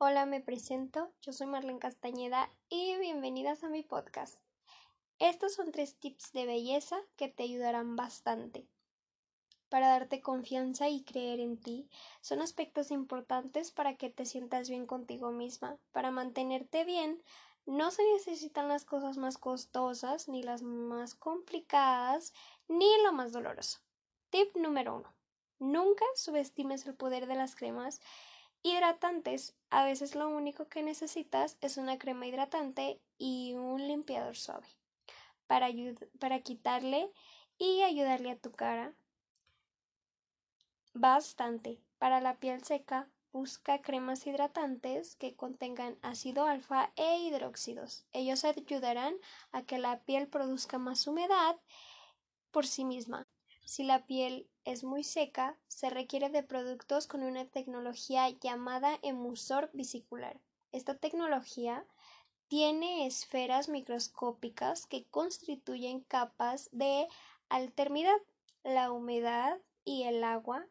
Hola, 0.00 0.26
me 0.26 0.40
presento, 0.40 1.12
yo 1.22 1.32
soy 1.32 1.48
Marlene 1.48 1.80
Castañeda 1.80 2.52
y 2.68 2.96
bienvenidas 2.98 3.64
a 3.64 3.68
mi 3.68 3.82
podcast. 3.82 4.38
Estos 5.18 5.54
son 5.54 5.72
tres 5.72 5.96
tips 5.96 6.30
de 6.30 6.46
belleza 6.46 7.00
que 7.16 7.26
te 7.26 7.42
ayudarán 7.42 7.96
bastante 7.96 8.68
para 9.68 9.88
darte 9.88 10.20
confianza 10.20 10.88
y 10.88 11.02
creer 11.02 11.40
en 11.40 11.58
ti. 11.60 11.90
Son 12.20 12.40
aspectos 12.40 12.92
importantes 12.92 13.72
para 13.72 13.96
que 13.96 14.08
te 14.08 14.24
sientas 14.24 14.68
bien 14.70 14.86
contigo 14.86 15.32
misma. 15.32 15.78
Para 15.90 16.12
mantenerte 16.12 16.84
bien, 16.84 17.20
no 17.66 17.90
se 17.90 18.04
necesitan 18.12 18.68
las 18.68 18.84
cosas 18.84 19.16
más 19.16 19.36
costosas, 19.36 20.28
ni 20.28 20.44
las 20.44 20.62
más 20.62 21.16
complicadas, 21.16 22.34
ni 22.68 22.88
lo 23.02 23.12
más 23.12 23.32
doloroso. 23.32 23.80
Tip 24.30 24.54
número 24.54 24.94
uno. 24.94 25.12
Nunca 25.58 26.04
subestimes 26.14 26.86
el 26.86 26.94
poder 26.94 27.26
de 27.26 27.34
las 27.34 27.56
cremas 27.56 28.00
hidratantes. 28.62 29.54
A 29.70 29.84
veces 29.84 30.14
lo 30.14 30.28
único 30.28 30.68
que 30.68 30.82
necesitas 30.82 31.58
es 31.60 31.76
una 31.76 31.98
crema 31.98 32.26
hidratante 32.26 33.00
y 33.18 33.54
un 33.54 33.86
limpiador 33.86 34.36
suave 34.36 34.66
para, 35.46 35.68
para 36.18 36.40
quitarle 36.40 37.10
y 37.58 37.82
ayudarle 37.82 38.30
a 38.30 38.38
tu 38.38 38.52
cara 38.52 38.94
bastante. 40.94 41.80
Para 41.98 42.20
la 42.20 42.36
piel 42.36 42.62
seca, 42.64 43.08
busca 43.32 43.80
cremas 43.82 44.26
hidratantes 44.26 45.16
que 45.16 45.34
contengan 45.34 45.98
ácido 46.02 46.46
alfa 46.46 46.92
e 46.96 47.18
hidróxidos. 47.18 48.06
Ellos 48.12 48.44
ayudarán 48.44 49.14
a 49.52 49.62
que 49.62 49.78
la 49.78 50.00
piel 50.00 50.28
produzca 50.28 50.78
más 50.78 51.06
humedad 51.06 51.56
por 52.50 52.66
sí 52.66 52.84
misma. 52.84 53.26
Si 53.68 53.82
la 53.82 54.06
piel 54.06 54.48
es 54.64 54.82
muy 54.82 55.04
seca, 55.04 55.58
se 55.66 55.90
requiere 55.90 56.30
de 56.30 56.42
productos 56.42 57.06
con 57.06 57.22
una 57.22 57.44
tecnología 57.44 58.30
llamada 58.30 58.98
emusor 59.02 59.68
vesicular. 59.74 60.40
Esta 60.72 60.94
tecnología 60.94 61.84
tiene 62.46 63.06
esferas 63.06 63.68
microscópicas 63.68 64.86
que 64.86 65.04
constituyen 65.04 66.00
capas 66.00 66.70
de 66.72 67.08
alternidad, 67.50 68.16
la 68.64 68.90
humedad 68.90 69.58
y 69.84 70.04
el 70.04 70.24
agua 70.24 70.66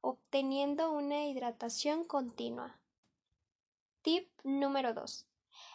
obteniendo 0.00 0.92
una 0.92 1.26
hidratación 1.26 2.04
continua. 2.04 2.78
Tip 4.02 4.30
número 4.44 4.94
2. 4.94 5.26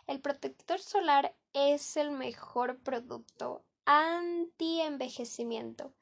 El 0.07 0.21
protector 0.21 0.79
solar 0.79 1.35
es 1.51 1.97
el 1.97 2.11
mejor 2.11 2.79
producto 2.79 3.65
anti-envejecimiento. 3.83 5.93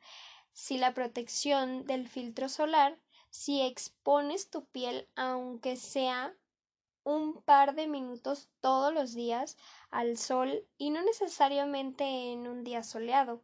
Si 0.61 0.77
la 0.77 0.93
protección 0.93 1.85
del 1.85 2.09
filtro 2.09 2.49
solar, 2.49 2.99
si 3.29 3.61
expones 3.61 4.49
tu 4.49 4.65
piel 4.65 5.07
aunque 5.15 5.77
sea 5.77 6.35
un 7.05 7.41
par 7.41 7.75
de 7.75 7.87
minutos 7.87 8.49
todos 8.59 8.93
los 8.93 9.13
días 9.13 9.55
al 9.89 10.17
sol 10.17 10.67
y 10.77 10.89
no 10.89 11.01
necesariamente 11.01 12.33
en 12.33 12.45
un 12.45 12.65
día 12.65 12.83
soleado, 12.83 13.41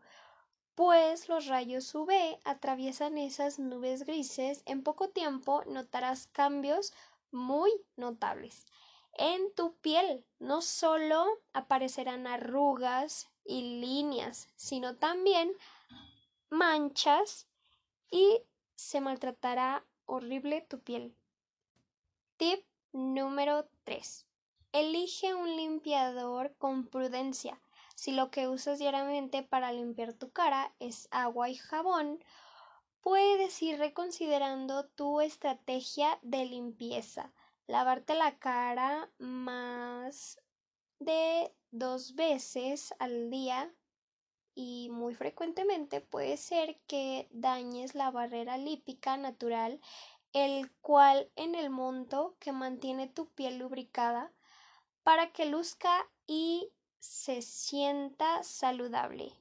pues 0.76 1.30
los 1.30 1.48
rayos 1.48 1.96
UV 1.96 2.12
atraviesan 2.44 3.18
esas 3.18 3.60
nubes 3.60 4.06
grises, 4.06 4.62
en 4.66 4.84
poco 4.84 5.08
tiempo 5.08 5.64
notarás 5.68 6.28
cambios 6.28 6.92
muy 7.32 7.72
notables. 7.96 8.66
En 9.14 9.54
tu 9.56 9.74
piel 9.78 10.26
no 10.40 10.62
solo 10.62 11.26
aparecerán 11.54 12.28
arrugas 12.28 13.30
y 13.46 13.80
líneas, 13.80 14.50
sino 14.58 14.98
también 14.98 15.54
manchas 16.56 17.48
y 18.10 18.42
se 18.76 19.02
maltratará 19.02 19.86
horrible 20.06 20.62
tu 20.62 20.80
piel. 20.80 21.14
Tip 22.38 22.64
número 22.94 23.68
3. 23.84 24.26
Elige 24.72 25.36
un 25.36 25.58
limpiador 25.58 26.56
con 26.58 26.88
prudencia. 26.88 27.60
Si 27.96 28.14
lo 28.14 28.32
que 28.32 28.48
usas 28.48 28.80
diariamente 28.80 29.44
para 29.44 29.74
limpiar 29.74 30.14
tu 30.14 30.32
cara 30.32 30.74
es 30.80 31.10
agua 31.12 31.50
y 31.50 31.56
jabón, 31.56 32.24
puedes 33.02 33.62
ir 33.62 33.78
reconsiderando 33.78 34.86
tu 34.86 35.20
estrategia 35.20 36.20
de 36.22 36.46
limpieza. 36.46 37.34
Lavarte 37.68 38.16
la 38.16 38.38
cara 38.38 39.10
más 39.18 40.42
de 41.00 41.54
dos 41.72 42.16
veces 42.16 42.94
al 43.00 43.30
día 43.30 43.74
y 44.56 44.90
muy 44.90 45.14
frecuentemente 45.14 46.02
puede 46.02 46.38
ser 46.38 46.80
que 46.88 47.28
dañes 47.32 47.94
la 47.94 48.10
barrera 48.10 48.58
lípica 48.58 49.18
natural, 49.18 49.82
el 50.34 50.72
cual 50.82 51.30
en 51.36 51.56
el 51.56 51.70
monto 51.70 52.36
que 52.40 52.54
mantiene 52.54 53.08
tu 53.08 53.28
piel 53.28 53.60
lubricada 53.60 54.32
para 55.04 55.32
que 55.32 55.46
luzca 55.46 56.10
y 56.26 56.72
se 57.00 57.42
sienta 57.42 58.42
saludable. 58.44 59.34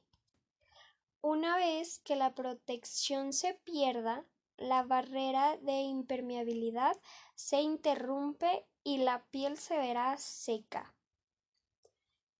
Una 1.21 1.55
vez 1.55 1.99
que 1.99 2.15
la 2.15 2.35
protección 2.35 3.33
se 3.33 3.55
pierda, 3.55 4.25
la 4.57 4.83
barrera 4.83 5.57
de 5.57 5.81
impermeabilidad 5.81 6.95
se 7.33 7.61
interrumpe 7.61 8.67
y 8.83 8.97
la 8.97 9.25
piel 9.31 9.57
se 9.57 9.77
verá 9.77 10.17
seca. 10.17 10.93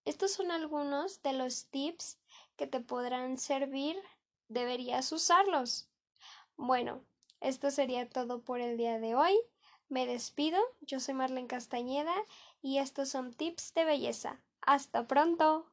Estos 0.05 0.33
son 0.33 0.51
algunos 0.51 1.23
de 1.23 1.33
los 1.33 1.65
tips 1.65 2.19
que 2.55 2.67
te 2.67 2.79
podrán 2.79 3.37
servir. 3.37 3.97
Deberías 4.47 5.11
usarlos. 5.11 5.89
Bueno, 6.57 7.03
esto 7.41 7.71
sería 7.71 8.09
todo 8.09 8.41
por 8.41 8.61
el 8.61 8.77
día 8.77 8.99
de 8.99 9.15
hoy. 9.15 9.37
Me 9.89 10.05
despido. 10.05 10.59
Yo 10.81 10.99
soy 10.99 11.13
Marlene 11.13 11.47
Castañeda 11.47 12.15
y 12.61 12.79
estos 12.79 13.09
son 13.09 13.33
tips 13.33 13.73
de 13.73 13.85
belleza. 13.85 14.41
Hasta 14.61 15.07
pronto. 15.07 15.71